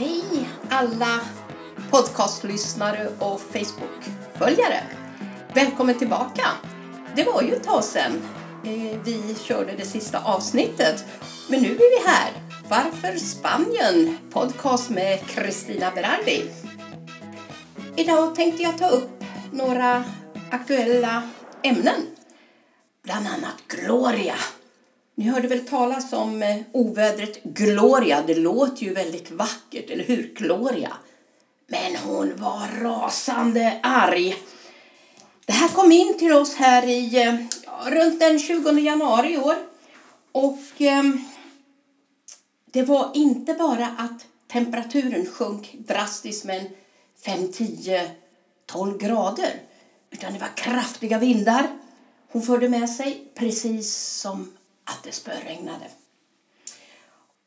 [0.00, 1.20] Hej alla
[1.90, 4.82] podcastlyssnare och Facebookföljare.
[5.54, 6.42] Välkommen tillbaka.
[7.16, 8.22] Det var ju ett tag sedan
[8.64, 11.04] eh, vi körde det sista avsnittet.
[11.48, 12.32] Men nu är vi här.
[12.68, 14.18] Varför Spanien?
[14.30, 16.50] Podcast med Kristina Berardi.
[17.96, 20.04] Idag tänkte jag ta upp några
[20.50, 21.22] aktuella
[21.62, 22.06] ämnen.
[23.04, 24.36] Bland annat Gloria.
[25.20, 28.22] Ni hörde väl talas om eh, ovädret Gloria.
[28.26, 30.34] Det låter ju väldigt vackert, eller hur?
[30.34, 30.92] Gloria.
[31.66, 34.36] Men hon var rasande arg.
[35.46, 37.34] Det här kom in till oss här i eh,
[37.64, 39.56] ja, runt den 20 januari i år.
[40.32, 41.04] Och eh,
[42.70, 46.70] det var inte bara att temperaturen sjönk drastiskt med
[47.24, 48.10] 5, 10,
[48.66, 49.52] 12 grader.
[50.10, 51.68] Utan det var kraftiga vindar.
[52.32, 54.52] Hon förde med sig precis som
[54.90, 55.86] att det spöregnade.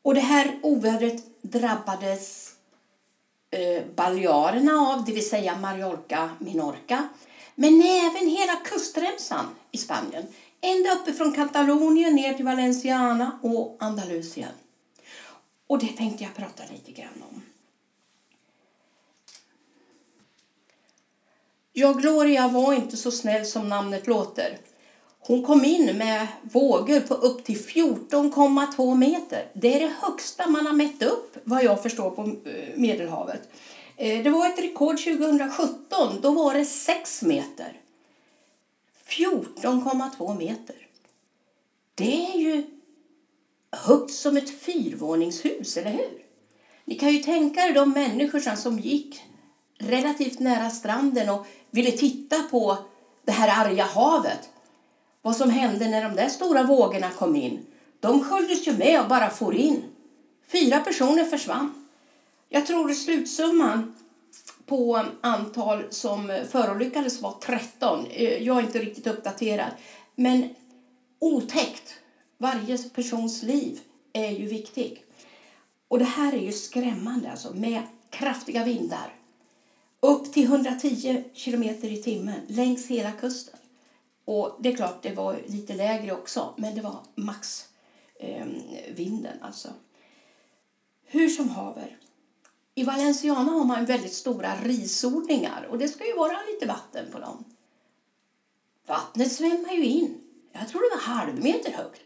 [0.02, 2.54] Och det här ovädret drabbades
[3.50, 7.08] eh, Balearerna av, det vill säga Mallorca, Minorca.
[7.54, 10.26] Men även hela kustremsan i Spanien.
[10.60, 14.52] Ända uppifrån Katalonien ner till Valenciana och Andalusien.
[15.66, 17.42] Och det tänkte jag prata lite grann om.
[21.72, 24.58] Ja, Gloria var inte så snäll som namnet låter.
[25.26, 29.48] Hon kom in med vågor på upp till 14,2 meter.
[29.54, 33.48] Det är det högsta man har mätt upp, vad jag förstår, på eh, Medelhavet.
[33.96, 36.20] Eh, det var ett rekord 2017.
[36.22, 37.80] Då var det 6 meter.
[39.08, 40.76] 14,2 meter.
[41.94, 42.64] Det är ju
[43.72, 46.24] högt som ett fyrvåningshus, eller hur?
[46.84, 49.22] Ni kan ju tänka er de människor som gick
[49.78, 52.78] relativt nära stranden och ville titta på
[53.24, 54.50] det här arga havet
[55.24, 57.66] vad som hände när de där stora vågorna kom in.
[58.00, 59.82] De sköljdes ju med och bara for in.
[60.46, 61.86] Fyra personer försvann.
[62.48, 63.94] Jag tror att slutsumman
[64.66, 68.06] på antal som förolyckades var 13.
[68.10, 69.70] Eh, jag är inte riktigt uppdaterad.
[70.14, 70.48] Men
[71.18, 71.94] otäckt.
[72.38, 73.80] Varje persons liv
[74.12, 75.04] är ju viktig.
[75.88, 79.14] Och det här är ju skrämmande alltså med kraftiga vindar.
[80.00, 83.58] Upp till 110 km i timmen längs hela kusten.
[84.24, 87.68] Och det är klart, det var lite lägre också, men det var max
[88.14, 88.46] eh,
[88.94, 89.68] vinden alltså.
[91.04, 91.98] Hur som haver.
[92.74, 97.18] I Valenciana har man väldigt stora risodlingar och det ska ju vara lite vatten på
[97.18, 97.44] dem.
[98.86, 100.20] Vattnet svämmar ju in.
[100.52, 102.00] Jag tror det var halvmeter högt.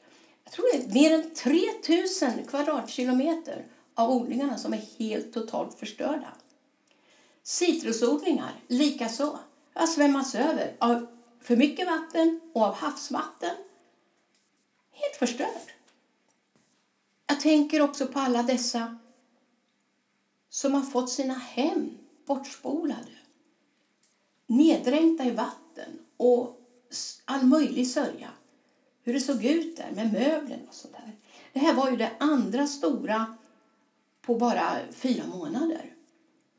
[0.44, 6.32] Jag tror det är mer än 3000 kvadratkilometer av odlingarna som är helt totalt förstörda.
[7.42, 9.38] Citrusodlingar likaså
[9.74, 13.56] har svämmats över av för mycket vatten och av havsvatten.
[14.92, 15.72] Helt förstörd.
[17.26, 18.98] Jag tänker också på alla dessa
[20.48, 23.18] som har fått sina hem bortspolade,
[24.46, 26.60] neddränkta i vatten och
[27.24, 28.30] all möjlig sörja.
[29.02, 31.16] Hur det såg ut där med möblerna och sådär.
[31.52, 33.36] Det här var ju det andra stora
[34.20, 35.94] på bara fyra månader.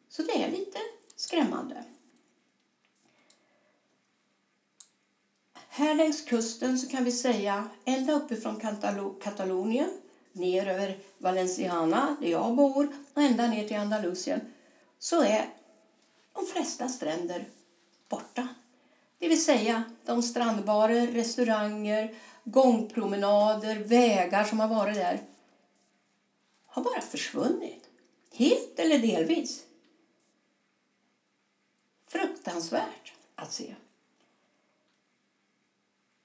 [0.10, 0.78] Så det är lite
[1.16, 1.84] skrämmande.
[5.80, 8.60] Här längs kusten så kan vi säga ända uppifrån
[9.22, 9.90] Katalonien
[10.32, 14.42] ner över Valenciana, där jag bor, och ända ner till Andalusien
[15.00, 15.50] så är
[16.34, 17.46] de flesta stränder
[18.10, 18.48] borta.
[19.20, 25.22] Det vill säga de strandbarer, restauranger, gångpromenader, vägar som har varit där
[26.66, 27.90] har bara försvunnit.
[28.32, 29.64] Helt eller delvis.
[32.08, 33.76] Fruktansvärt att se.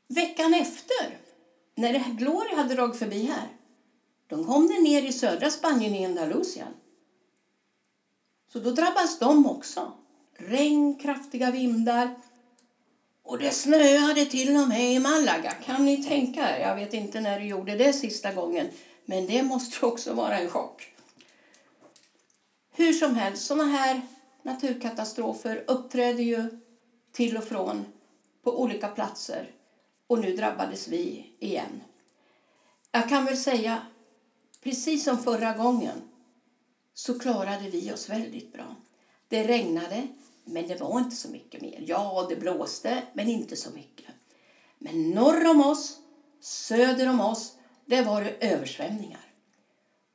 [0.09, 1.19] Veckan efter,
[1.75, 3.49] när Glory hade dragit förbi här,
[4.27, 6.69] de kom det ner i södra Spanien i Andalusien.
[8.53, 9.93] Så då drabbas de också.
[10.37, 12.15] Regn, kraftiga vindar.
[13.23, 15.51] Och det snöade till och med i Malaga.
[15.51, 16.61] Kan ni tänka er?
[16.61, 18.69] Jag vet inte när du gjorde det sista gången.
[19.05, 20.95] Men det måste också vara en chock.
[22.77, 24.01] Hur som helst, sådana här
[24.43, 26.61] naturkatastrofer uppträder ju
[27.13, 27.85] till och från
[28.43, 29.51] på olika platser
[30.15, 31.83] och nu drabbades vi igen.
[32.91, 33.87] Jag kan väl säga,
[34.63, 36.03] precis som förra gången,
[36.95, 38.77] så klarade vi oss väldigt bra.
[39.29, 40.09] Det regnade,
[40.45, 41.85] men det var inte så mycket mer.
[41.87, 44.07] Ja, det blåste, men inte så mycket.
[44.79, 45.99] Men norr om oss,
[46.41, 47.55] söder om oss,
[47.87, 49.27] det var det översvämningar.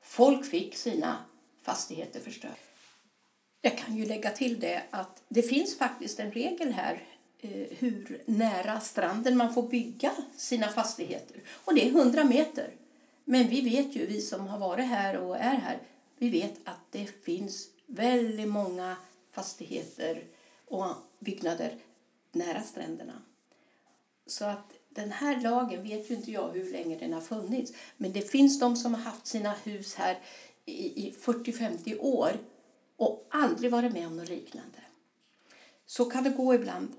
[0.02, 1.18] Folk fick sina
[1.62, 2.56] fastigheter förstörda.
[3.62, 7.04] Jag kan ju lägga till det att det finns faktiskt en regel här
[7.42, 11.42] Eh, hur nära stranden man får bygga sina fastigheter.
[11.50, 12.72] Och det är 100 meter.
[13.24, 15.80] Men vi vet ju, vi som har varit här och är här,
[16.18, 18.96] Vi vet att det finns väldigt många
[19.32, 20.24] fastigheter
[20.66, 20.88] och
[21.20, 21.76] byggnader
[22.32, 23.22] nära stränderna.
[24.28, 27.74] Så att den här lagen vet ju inte jag hur länge den har funnits.
[27.98, 30.20] Men det finns de som har haft sina hus här
[30.66, 32.32] i 40-50 år
[32.96, 34.80] och aldrig varit med om något liknande.
[35.86, 36.96] Så kan det gå ibland.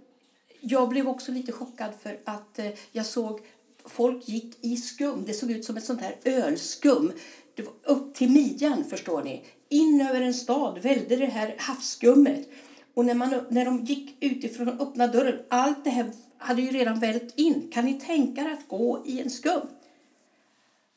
[0.61, 3.41] Jag blev också lite chockad för att eh, jag såg
[3.85, 5.25] folk gick i skum.
[5.27, 7.13] Det såg ut som ett sånt här ölskum.
[7.55, 9.45] Det var upp till midjan förstår ni.
[9.69, 12.49] In över en stad välde det här havsskummet.
[12.95, 16.71] Och när, man, när de gick utifrån och öppnade dörren, allt det här hade ju
[16.71, 17.71] redan vällt in.
[17.73, 19.61] Kan ni tänka er att gå i en skum?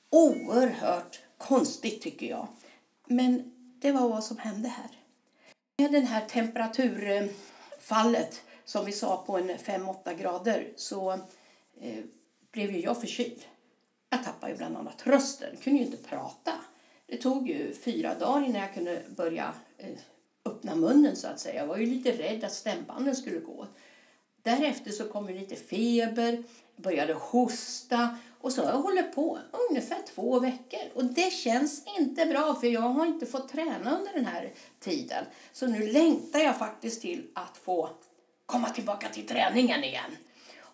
[0.09, 2.47] Oerhört konstigt tycker jag.
[3.07, 4.89] Men det var vad som hände här.
[5.77, 11.11] Med det här temperaturfallet som vi sa på en 5-8 grader så
[11.81, 12.03] eh,
[12.51, 13.45] blev ju jag förkyld.
[14.09, 16.53] Jag tappade ju bland annat rösten, kunde ju inte prata.
[17.05, 19.97] Det tog ju fyra dagar innan jag kunde börja eh,
[20.45, 21.55] öppna munnen så att säga.
[21.55, 23.67] Jag var ju lite rädd att stämbanden skulle gå.
[24.41, 26.43] Därefter så kom ju lite feber,
[26.75, 29.39] började hosta och så har jag hållit på
[29.69, 30.79] ungefär två veckor.
[30.93, 35.25] Och det känns inte bra för jag har inte fått träna under den här tiden.
[35.51, 37.89] Så nu längtar jag faktiskt till att få
[38.45, 40.17] komma tillbaka till träningen igen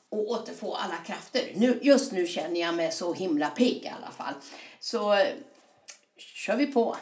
[0.10, 1.52] och återfå alla krafter.
[1.56, 4.34] Nu, just nu känner jag mig så himla pigg i alla fall.
[4.80, 5.36] Så eh,
[6.18, 6.98] kör vi på.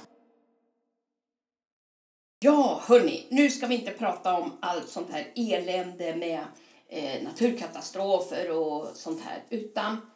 [2.39, 6.45] Ja, hörni, nu ska vi inte prata om allt sånt här elände med
[6.89, 10.11] eh, naturkatastrofer och sånt här, utan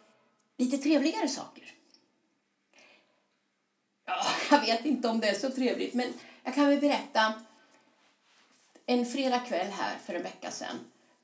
[0.57, 1.63] lite trevligare saker.
[4.06, 6.13] Ja, jag vet inte om det är så trevligt, men
[6.44, 7.33] jag kan väl berätta.
[8.92, 10.80] En fredagkväll här för en vecka sedan,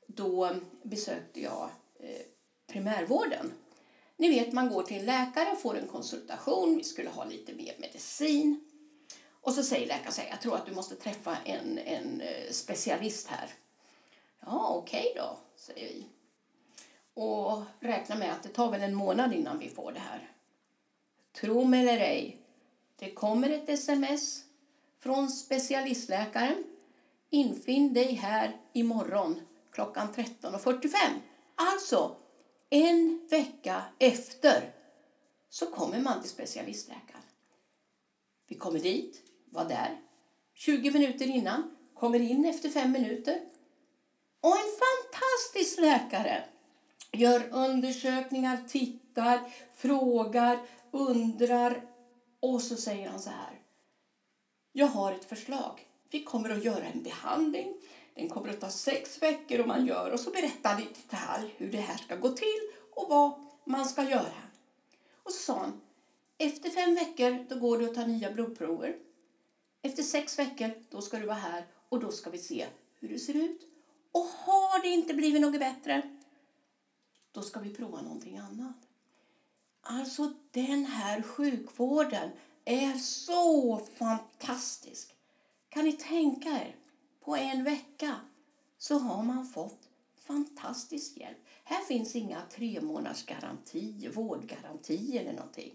[0.06, 0.50] då
[0.82, 1.70] besökte jag
[2.00, 2.26] eh,
[2.66, 3.52] primärvården.
[4.16, 6.76] Ni vet, man går till en läkare och får en konsultation.
[6.76, 8.64] Vi skulle ha lite mer medicin.
[9.30, 12.50] Och så säger läkaren så här, jag tror att du måste träffa en, en eh,
[12.50, 13.50] specialist här.
[14.40, 16.06] Ja, okej okay då, säger vi.
[17.14, 20.30] Och räknar med att det tar väl en månad innan vi får det här.
[21.32, 22.36] Tro mig eller ej,
[22.96, 24.44] det kommer ett sms
[24.98, 26.64] från specialistläkaren.
[27.30, 29.40] Infinn dig här imorgon
[29.72, 30.90] klockan 13.45.
[31.54, 32.16] Alltså,
[32.70, 34.72] en vecka efter
[35.48, 37.22] så kommer man till specialistläkaren.
[38.48, 40.00] Vi kommer dit, var där
[40.54, 43.40] 20 minuter innan, kommer in efter fem minuter.
[44.40, 46.44] Och en fantastisk läkare
[47.12, 49.40] gör undersökningar, tittar,
[49.74, 50.58] frågar,
[50.90, 51.82] undrar
[52.40, 53.62] och så säger han så här.
[54.72, 55.87] Jag har ett förslag.
[56.10, 57.74] Vi kommer att göra en behandling.
[58.14, 61.54] Den kommer att ta sex veckor och man gör och så berättar vi i detalj
[61.56, 62.60] hur det här ska gå till
[62.90, 63.32] och vad
[63.64, 64.42] man ska göra.
[65.22, 65.80] Och så sa han,
[66.38, 68.96] efter fem veckor då går du att ta nya blodprover.
[69.82, 72.66] Efter sex veckor då ska du vara här och då ska vi se
[73.00, 73.60] hur du ser ut.
[74.12, 76.16] Och har det inte blivit något bättre,
[77.32, 78.76] då ska vi prova någonting annat.
[79.80, 82.30] Alltså den här sjukvården
[82.64, 85.14] är så fantastisk.
[85.78, 86.76] Kan ni tänka er?
[87.20, 88.16] På en vecka
[88.78, 91.38] så har man fått fantastisk hjälp.
[91.64, 95.74] Här finns inga tre månaders garanti, vårdgaranti eller någonting.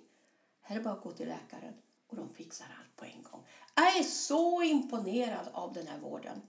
[0.62, 1.74] Här är det bara att gå till läkaren
[2.08, 3.42] och de fixar allt på en gång.
[3.76, 6.42] Jag är så imponerad av den här vården.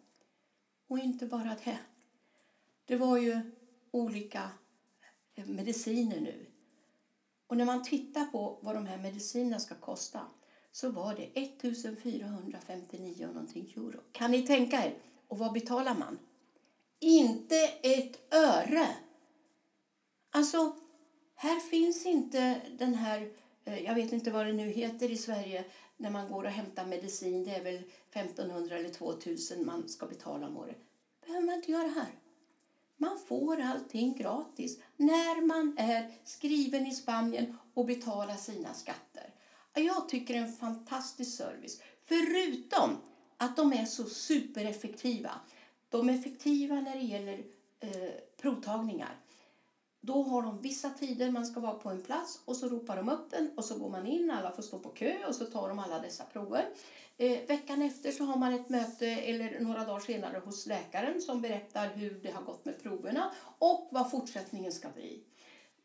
[0.86, 1.78] Och inte bara det.
[2.84, 3.50] Det var ju
[3.90, 4.50] olika
[5.34, 6.46] eh, mediciner nu.
[7.46, 10.20] Och när man tittar på vad de här medicinerna ska kosta
[10.74, 14.00] så var det 1459 någonting euro.
[14.12, 14.94] Kan ni tänka er?
[15.28, 16.18] Och vad betalar man?
[17.00, 18.88] Inte ett öre!
[20.30, 20.76] Alltså,
[21.34, 23.32] här finns inte den här,
[23.64, 25.64] eh, jag vet inte vad det nu heter i Sverige,
[25.96, 27.44] när man går och hämtar medicin.
[27.44, 30.78] Det är väl 1500 eller 2000 man ska betala om året.
[31.26, 32.18] behöver man inte göra här.
[32.96, 39.34] Man får allting gratis när man är skriven i Spanien och betalar sina skatter.
[39.74, 41.80] Jag tycker det är en fantastisk service.
[42.04, 42.98] Förutom
[43.36, 45.30] att de är så supereffektiva.
[45.88, 47.44] De är effektiva när det gäller
[47.80, 49.16] eh, provtagningar.
[50.00, 53.08] Då har de vissa tider man ska vara på en plats och så ropar de
[53.08, 55.68] upp en och så går man in, alla får stå på kö och så tar
[55.68, 56.68] de alla dessa prover.
[57.16, 61.40] Eh, veckan efter så har man ett möte eller några dagar senare hos läkaren som
[61.40, 65.20] berättar hur det har gått med proverna och vad fortsättningen ska bli.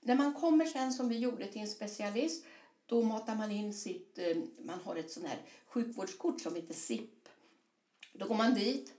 [0.02, 2.46] När man kommer sen som vi gjorde till en specialist
[2.90, 7.30] då matar man in sitt, eh, man har ett sånt här sjukvårdskort som heter SIP.
[8.14, 8.94] Då går man dit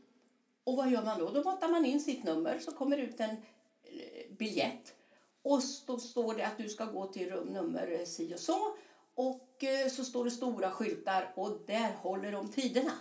[0.64, 1.30] och vad gör man då?
[1.30, 4.94] Då matar man in sitt nummer så kommer ut en eh, biljett
[5.42, 8.76] och då står det att du ska gå till rum nummer eh, si och så
[9.14, 12.92] Och så står det stora skyltar och där håller de tiderna.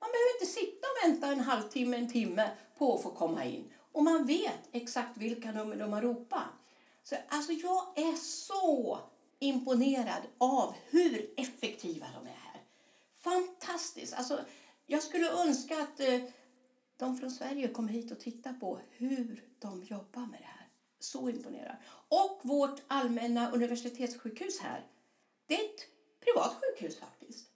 [0.00, 3.64] Man behöver inte sitta och vänta en halvtimme, en timme på att få komma in.
[3.92, 6.48] Och man vet exakt vilka nummer de har ropat.
[7.02, 8.98] Så, alltså jag är så
[9.44, 12.62] imponerad av hur effektiva de är här.
[13.14, 14.14] Fantastiskt!
[14.14, 14.40] Alltså,
[14.86, 16.20] jag skulle önska att eh,
[16.96, 20.68] de från Sverige kom hit och tittade på hur de jobbar med det här.
[20.98, 21.76] Så imponerad.
[22.08, 24.86] Och vårt allmänna universitetssjukhus här,
[25.46, 25.80] det är ett
[26.20, 27.50] privat sjukhus faktiskt.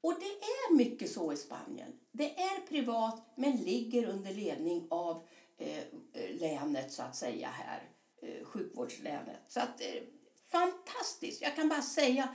[0.00, 1.92] Och det är mycket så i Spanien.
[2.12, 5.26] Det är privat men ligger under ledning av
[5.58, 5.78] eh,
[6.12, 7.88] eh länet så att säga här,
[8.22, 9.40] eh, sjukvårdslänet.
[9.48, 10.02] Så att eh,
[10.48, 11.42] fantastiskt!
[11.42, 12.34] Jag kan bara säga,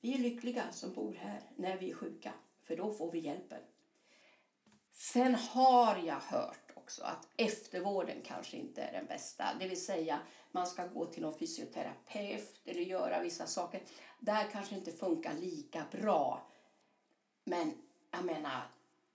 [0.00, 3.62] vi är lyckliga som bor här när vi är sjuka, för då får vi hjälpen.
[4.92, 9.44] Sen har jag hört också att eftervården kanske inte är den bästa.
[9.60, 10.20] Det vill säga
[10.52, 13.82] man ska gå till någon fysioterapeut eller göra vissa saker.
[14.20, 16.46] Där kanske inte funkar lika bra.
[17.44, 17.72] Men
[18.10, 18.62] jag menar,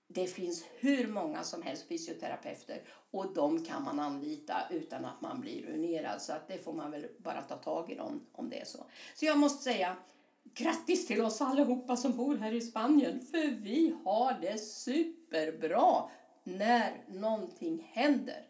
[0.07, 2.81] det finns hur många som helst fysioterapeuter
[3.12, 6.21] och de kan man anlita utan att man blir ruinerad.
[6.21, 8.85] Så att det får man väl bara ta tag i dem om det är så.
[9.15, 9.97] Så jag måste säga
[10.43, 16.09] grattis till oss allihopa som bor här i Spanien för vi har det superbra
[16.43, 18.47] när någonting händer.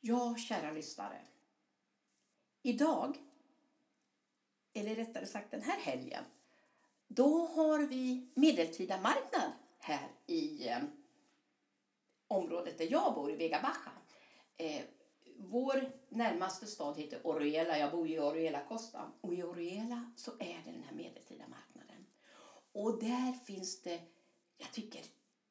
[0.00, 1.20] Ja, kära lyssnare.
[2.62, 3.16] Idag,
[4.78, 6.24] eller rättare sagt den här helgen,
[7.08, 10.78] då har vi medeltida marknad här i eh,
[12.28, 13.92] området där jag bor, i Vega Baja.
[14.56, 14.82] Eh,
[15.38, 17.78] vår närmaste stad heter Oriela.
[17.78, 19.12] Jag bor i Oriela Costa.
[19.20, 22.06] Och i Oriela så är det den här medeltida marknaden.
[22.72, 24.00] Och där finns det,
[24.56, 25.02] jag tycker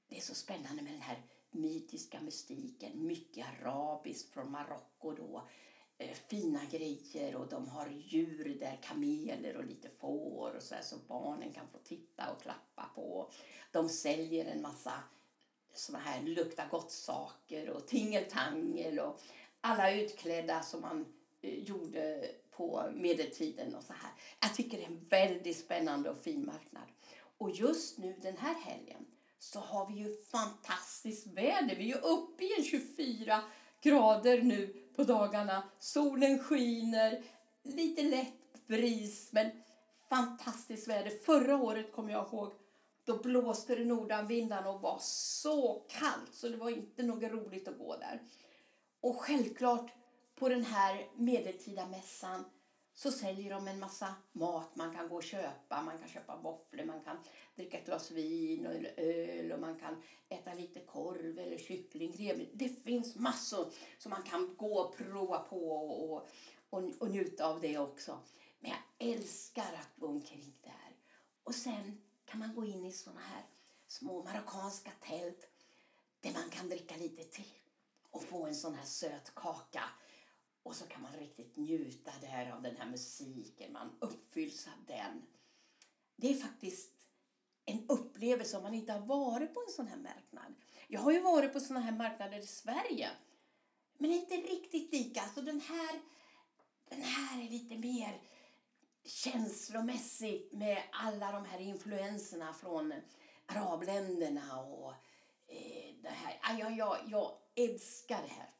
[0.07, 3.07] det är så spännande med den här mytiska mystiken.
[3.07, 5.47] Mycket arabiskt från Marocko då.
[5.99, 10.81] Eh, fina grejer och de har djur där, kameler och lite får och så här,
[10.81, 13.31] så barnen kan få titta och klappa på.
[13.71, 14.93] De säljer en massa
[15.73, 19.21] såna här lukta gott-saker och tingeltangel och
[19.61, 21.05] alla utklädda som man
[21.41, 24.11] eh, gjorde på medeltiden och så här.
[24.39, 26.87] Jag tycker det är en väldigt spännande och fin marknad.
[27.37, 29.05] Och just nu den här helgen
[29.39, 31.75] så har vi ju fantastiskt väder.
[31.75, 33.43] Vi är uppe i 24
[33.81, 35.63] grader nu på dagarna.
[35.79, 37.23] Solen skiner,
[37.63, 39.51] lite lätt bris men
[40.09, 41.09] fantastiskt väder.
[41.09, 42.53] Förra året kommer jag ihåg
[43.05, 47.77] då blåste det nordanvindarna och var så kallt så det var inte något roligt att
[47.77, 48.21] gå där.
[49.01, 49.91] Och självklart
[50.35, 52.45] på den här medeltida mässan
[52.97, 55.81] så säljer de en massa mat man kan gå och köpa.
[55.81, 57.17] Man kan köpa våfflor, man kan
[57.55, 62.49] dricka ett glas vin eller öl och man kan äta lite korv eller kyckling.
[62.53, 66.27] Det finns massor som man kan gå och prova på och,
[66.69, 68.19] och, och njuta av det också.
[68.59, 70.95] Men jag älskar att gå omkring där.
[71.43, 73.43] Och sen kan man gå in i såna här
[73.87, 75.47] små marockanska tält
[76.19, 77.45] där man kan dricka lite te
[78.11, 79.83] och få en sån här söt kaka.
[80.67, 83.73] Och så kan man riktigt njuta där av den här musiken.
[83.73, 85.25] Man uppfylls av den.
[86.15, 86.93] Det är faktiskt
[87.65, 90.55] en upplevelse om man inte har varit på en sån här marknad.
[90.87, 93.09] Jag har ju varit på såna här marknader i Sverige.
[93.97, 95.21] Men inte riktigt lika.
[95.21, 95.99] Alltså den här,
[96.89, 98.21] den här är lite mer
[99.03, 102.93] känslomässigt med alla de här influenserna från
[103.45, 104.91] arabländerna och
[105.47, 106.59] eh, det här.
[106.59, 108.56] Jag, jag, jag älskar det här.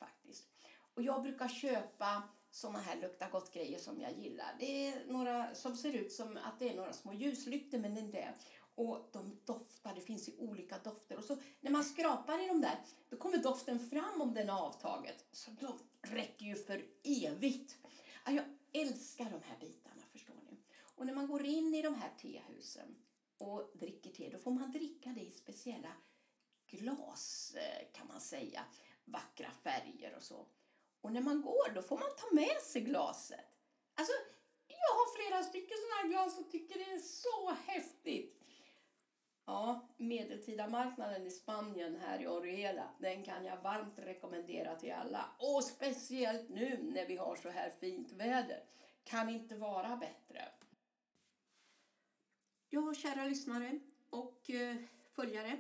[0.98, 4.56] Och jag brukar köpa såna här lukta gott grejer som jag gillar.
[4.60, 8.02] Det är några som ser ut som att det är några små ljuslyktor men det
[8.02, 8.34] är inte
[8.76, 11.18] Och de doftar, det finns ju olika dofter.
[11.18, 14.54] Och så när man skrapar i dem där, då kommer doften fram om den är
[14.54, 15.26] avtaget.
[15.32, 17.78] Så de räcker ju för evigt.
[18.26, 20.58] Jag älskar de här bitarna, förstår ni.
[20.96, 22.96] Och när man går in i de här tehusen
[23.38, 25.92] och dricker te, då får man dricka det i speciella
[26.68, 28.66] glas eh, kan man säga.
[29.06, 30.46] Vackra färger och så.
[31.08, 33.40] Och när man går då får man ta med sig glaset.
[33.96, 34.14] Alltså,
[34.68, 38.44] jag har flera stycken sådana här glas och tycker det är så häftigt.
[39.46, 45.26] Ja, medeltida marknaden i Spanien här i Oriela, den kan jag varmt rekommendera till alla.
[45.40, 48.64] Och speciellt nu när vi har så här fint väder.
[49.04, 50.52] Kan inte vara bättre.
[52.70, 54.76] Ja, kära lyssnare och eh,
[55.12, 55.58] följare.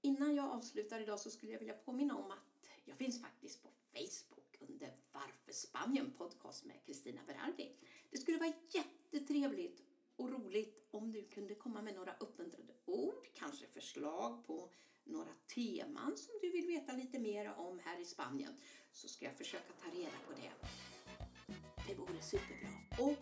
[0.00, 3.68] Innan jag avslutar idag så skulle jag vilja påminna om att jag finns faktiskt på
[3.92, 7.76] Facebook under Varför Spanien podcast med Kristina Berardi.
[8.10, 9.82] Det skulle vara jättetrevligt
[10.16, 14.70] och roligt om du kunde komma med några uppmuntrande ord, kanske förslag på
[15.04, 18.56] några teman som du vill veta lite mer om här i Spanien.
[18.92, 20.52] så ska jag försöka ta reda på det.
[21.88, 22.68] Det vore superbra.
[22.98, 23.18] Och